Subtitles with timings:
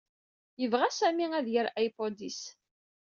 [0.61, 2.41] Yebɣa Sami ad d-yerr iPod-is.